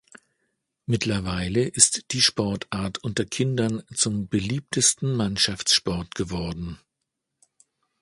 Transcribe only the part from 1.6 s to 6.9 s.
ist die Sportart unter Kindern zum beliebtesten Mannschaftssport geworden.